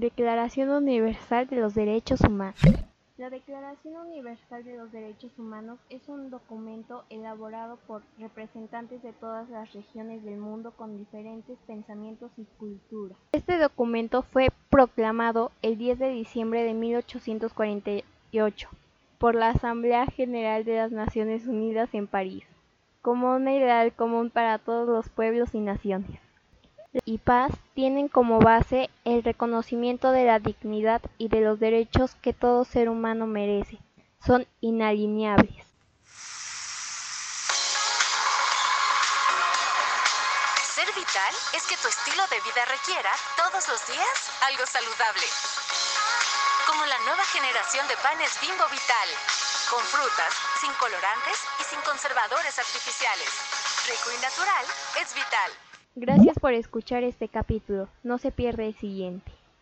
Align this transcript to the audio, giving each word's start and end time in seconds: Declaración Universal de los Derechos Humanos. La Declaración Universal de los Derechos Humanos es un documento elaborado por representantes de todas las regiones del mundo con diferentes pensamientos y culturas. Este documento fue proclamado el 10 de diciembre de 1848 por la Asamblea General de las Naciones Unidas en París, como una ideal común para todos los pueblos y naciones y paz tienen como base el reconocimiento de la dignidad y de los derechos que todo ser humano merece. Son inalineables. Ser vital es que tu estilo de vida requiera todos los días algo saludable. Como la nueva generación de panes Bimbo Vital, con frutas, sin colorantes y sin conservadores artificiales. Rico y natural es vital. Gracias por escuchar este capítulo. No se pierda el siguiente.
Declaración 0.00 0.68
Universal 0.68 1.46
de 1.46 1.56
los 1.56 1.74
Derechos 1.74 2.20
Humanos. 2.20 2.60
La 3.16 3.30
Declaración 3.30 3.96
Universal 3.96 4.62
de 4.62 4.76
los 4.76 4.92
Derechos 4.92 5.32
Humanos 5.38 5.78
es 5.88 6.06
un 6.06 6.28
documento 6.28 7.04
elaborado 7.08 7.78
por 7.86 8.02
representantes 8.18 9.02
de 9.02 9.14
todas 9.14 9.48
las 9.48 9.72
regiones 9.72 10.22
del 10.22 10.36
mundo 10.36 10.72
con 10.76 10.98
diferentes 10.98 11.56
pensamientos 11.66 12.30
y 12.36 12.44
culturas. 12.58 13.16
Este 13.32 13.56
documento 13.56 14.20
fue 14.20 14.48
proclamado 14.68 15.50
el 15.62 15.78
10 15.78 15.98
de 15.98 16.10
diciembre 16.10 16.62
de 16.62 16.74
1848 16.74 18.68
por 19.16 19.34
la 19.34 19.48
Asamblea 19.48 20.04
General 20.08 20.62
de 20.66 20.76
las 20.76 20.92
Naciones 20.92 21.46
Unidas 21.46 21.88
en 21.94 22.06
París, 22.06 22.44
como 23.00 23.34
una 23.34 23.54
ideal 23.54 23.94
común 23.94 24.28
para 24.28 24.58
todos 24.58 24.86
los 24.86 25.08
pueblos 25.08 25.54
y 25.54 25.60
naciones 25.60 26.25
y 27.04 27.18
paz 27.18 27.52
tienen 27.74 28.08
como 28.08 28.38
base 28.38 28.90
el 29.04 29.22
reconocimiento 29.22 30.12
de 30.12 30.24
la 30.24 30.38
dignidad 30.38 31.02
y 31.18 31.28
de 31.28 31.40
los 31.40 31.60
derechos 31.60 32.14
que 32.22 32.32
todo 32.32 32.64
ser 32.64 32.88
humano 32.88 33.26
merece. 33.26 33.78
Son 34.24 34.46
inalineables. 34.60 35.66
Ser 40.74 40.86
vital 40.94 41.34
es 41.54 41.62
que 41.66 41.76
tu 41.76 41.88
estilo 41.88 42.22
de 42.28 42.40
vida 42.40 42.64
requiera 42.66 43.10
todos 43.36 43.68
los 43.68 43.86
días 43.86 44.16
algo 44.48 44.66
saludable. 44.66 45.26
Como 46.66 46.84
la 46.86 46.98
nueva 47.06 47.24
generación 47.24 47.86
de 47.88 47.96
panes 47.98 48.40
Bimbo 48.40 48.64
Vital, 48.70 49.08
con 49.70 49.82
frutas, 49.84 50.34
sin 50.60 50.72
colorantes 50.74 51.38
y 51.60 51.64
sin 51.64 51.80
conservadores 51.82 52.58
artificiales. 52.58 53.30
Rico 53.86 54.10
y 54.10 54.18
natural 54.22 54.64
es 55.00 55.14
vital. 55.14 55.65
Gracias 55.98 56.38
por 56.38 56.52
escuchar 56.52 57.04
este 57.04 57.26
capítulo. 57.26 57.88
No 58.02 58.18
se 58.18 58.30
pierda 58.30 58.64
el 58.64 58.74
siguiente. 58.74 59.32